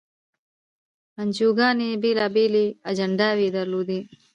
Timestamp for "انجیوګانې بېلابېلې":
1.21-2.65